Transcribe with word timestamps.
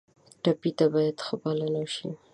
ټپي 0.43 0.71
ته 0.77 0.85
باید 0.93 1.17
ښه 1.25 1.35
پالنه 1.41 1.79
وشي. 1.83 2.09